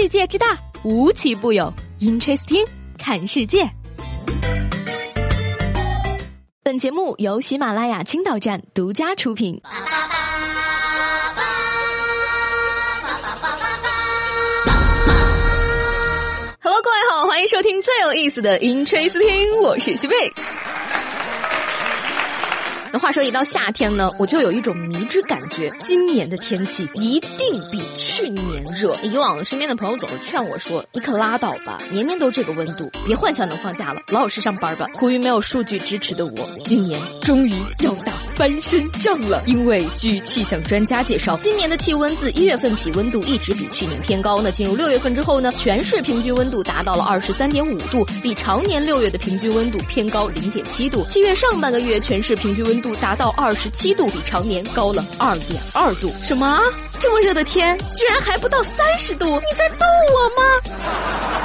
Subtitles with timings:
[0.00, 1.74] 世界之大，无奇不有。
[1.98, 2.64] Interesting，
[2.98, 3.68] 看世界。
[6.62, 9.60] 本节目由喜马拉雅青岛站独家出品。
[16.62, 20.32] Hello，各位好，欢迎收听最有意思的 Interesting，我是西贝。
[22.92, 28.96] 那话说一到夏天呢，我就有一种迷之感觉，今年的天气一定比去年热。
[29.02, 39.42] 以往身边的朋友总是劝我说：“你可拉倒吧，年年都这个温度，别幻想能放假了，老老实上班吧。”苦于没有数据支持的我，今年终于要打翻身仗了。
[39.46, 44.40] 因为据气象专家介绍，今年的气温自一月份起温度一直比去年偏高。
[44.40, 51.04] 那进入六月份之后呢，全市平均温度达到了二十三点五度，比常年六月的平均温度偏高零点七度。
[51.08, 56.14] 七月上半个月全市平均温度达到二十七度，比常年高了二点二度。
[56.22, 56.60] 什么？
[57.00, 59.26] 这么热的天，居然还不到三十度？
[59.26, 61.37] 你在逗我吗？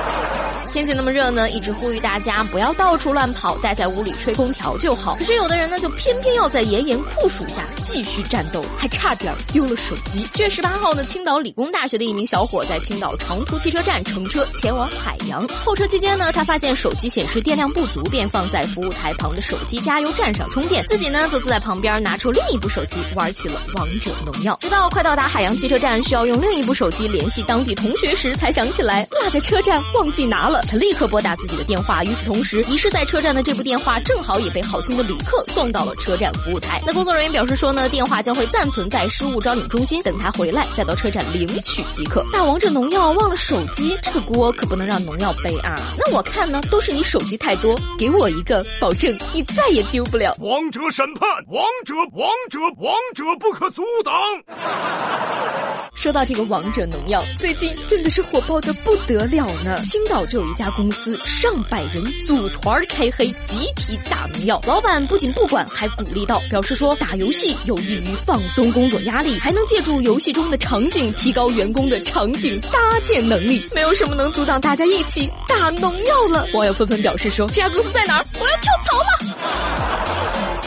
[0.73, 5.15] 天气那么热呢，一直呼吁大家不要到处乱跑，待在屋里吹空调就好。
[5.19, 10.27] 可是有的人呢，就偏偏要在炎炎酷暑下继续战斗，还差点丢了手机。
[10.33, 24.57] 七月十八号呢，青岛理工大学的一名小伙在青岛长途汽车站乘车前往海洋，候车期间呢，他发现手机显示电量不足，便放在服务台旁的手机加油站上充电，自己呢则坐在旁边拿出另一部手机玩起了王者荣耀。
[24.59, 30.62] 直到快到达海洋汽车站，需要用另一部手机联系当地同学时，才想起来落在车站忘记拿了。
[30.67, 36.81] 他立刻拨打自己的电话，与此同时，遗失在车站的这部电话正好也被好心的旅客送到了车站服务台。
[36.85, 42.25] 那工作人员表示说呢，电话将会暂存在失物招领中心，等他回来再到车站领取即可。
[42.31, 45.79] 大王这农药忘了手机，这个锅可不能让农药背啊！
[45.97, 50.35] 那我看呢，都是你手机太多，给我一个，保证你再也丢不了。
[50.39, 54.13] 王者审判，王者，王者，王者不可阻挡。
[55.95, 59.81] 说到这个王者农药，最近真的是火爆的不得了呢。
[59.85, 64.61] 青岛就有一家公司，上百人组团开黑，集体打农药。
[64.67, 73.63] 老板不仅不管，还鼓励道，表示说打游戏有益于放松工作压力，还能借助游戏中的场景提高员工的场景搭建能力。
[73.73, 76.45] 没有什么能阻挡大家一起打农药了。
[76.53, 78.25] 网友纷纷表示说，这家公司在哪儿？
[78.41, 79.22] 我要跳槽了。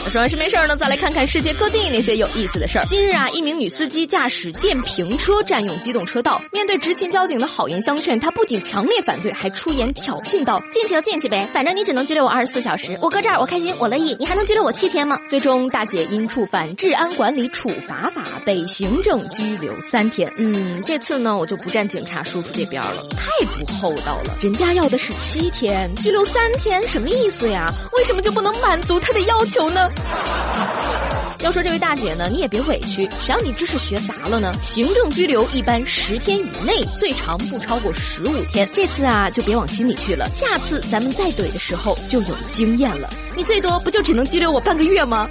[0.09, 2.85] 说完是没事儿呢，再来看看世界各地那些有意思的事儿。
[2.85, 20.31] 近日啊，一名女司机驾驶电瓶车占用机动车道，面对执勤交警的好言相劝，她不仅强烈反对，还出言挑衅道：“进去就进去呗，反正你只能拘留我二十四小时，我搁这儿我开心我乐意，你还能拘留我七天吗？”最终，大姐因触犯治安管理处罚法被行政拘留三天。
[20.37, 27.73] 嗯，这次呢，我就不站警察叔叔这边了，太不厚道了，人家要的是七天，拘留三天，什么意思呀？
[27.91, 29.89] 为什么就不能满足他的要求呢？
[31.43, 34.51] 要说这位大姐呢，你也别委屈，谁让你知识学杂了呢？
[34.61, 38.67] 行政拘留一般十天以内，最长不超过十五天。
[38.73, 43.09] 这次啊，就别往心里去了，下次咱们再怼的时候就有经验了。
[43.35, 45.29] 你最多不就只能拘留我半个月吗？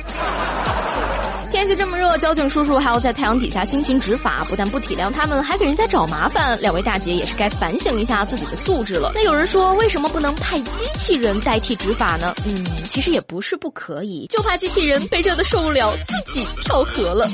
[1.51, 6.59] 天气这么热，交警叔叔还要在太阳底下辛勤执法，不但不体谅他们，还给人家找麻烦。
[6.61, 9.12] 两位大姐也是该反省一下自己的素质了。
[9.15, 12.34] 那有人说，为什么不能派机器人代替执法呢？
[12.45, 17.29] 嗯，其实也不是不可以，就怕机器人被热的受不了，自己跳河了。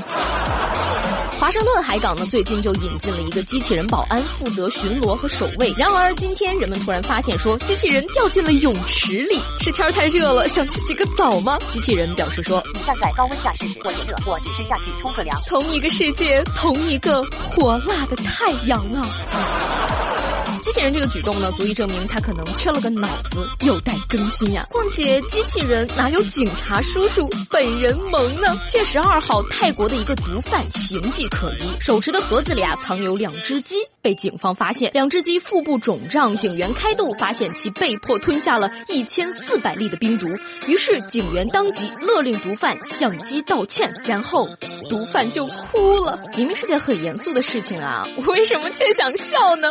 [1.42, 5.74] 华盛顿海港呢，最近就引进了一个机器人保安，负责巡逻和守卫。
[5.76, 11.58] 然而今天人们突然发现，说机器人掉进了泳池里，是天太热了，想去洗个澡吗？
[11.68, 20.30] 机器人表示说：“你站在高温下试试，我也热，我只是下去冲个凉。”同一个世界，同一个火辣的太阳啊！
[20.72, 24.66] 机器人这个举动呢，足以证明他可能缺了个脑子，有待更新呀。
[24.70, 28.58] 况且机器人哪有警察叔叔本人萌呢？
[28.64, 40.26] 七月十二号，泰国的一个毒贩形迹可疑，手持的盒子里啊藏有两只鸡，被警方发现，两只鸡腹部肿胀，警员开动发现其被迫吞下了一千四百粒的冰毒，
[40.66, 44.48] 于是警员当即勒令毒贩向鸡道歉，然后
[44.88, 46.18] 毒贩就哭了。
[46.34, 49.68] 明明是件很严肃的事情啊，我为什么却想笑呢？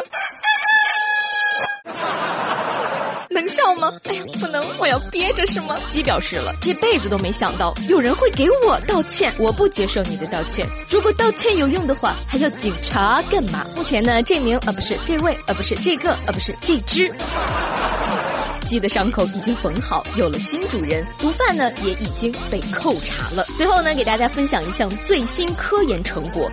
[3.41, 3.91] 能笑吗？
[4.03, 5.75] 哎呀，不能，我要憋着是吗？
[5.89, 10.67] 鸡表示了，这辈子都没想到有人会给我道歉，我不接受你的道歉。
[10.87, 13.65] 如果道歉有用的话，还要警察干嘛？
[13.75, 17.11] 目前呢，这名啊不是这位啊不是这个啊不是这只
[18.71, 23.43] 鸡的伤口已经缝好，有了新主人，毒贩呢也已经被扣查了。
[23.57, 26.49] 最后呢，给大家分享一项最新科研成果。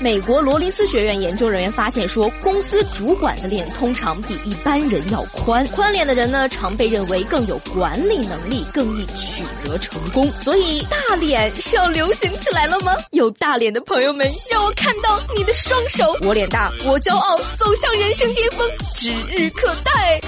[0.00, 10.28] 美国罗林斯学院研究人员发现说，公司主管的脸通常比一般人要宽，宽脸的人呢，常被认为更有管理能力，更易取得成功。
[10.40, 12.92] 所以，大脸是要流行起来了吗？
[13.12, 16.12] 有大脸的朋友们，让我看到你的双手！
[16.22, 20.20] 我脸大，我骄傲，走向人生巅峰指日可待。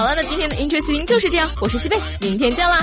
[0.00, 2.78] 好了，那今天的 Interesting 就是这样，我是西贝，明天见啦。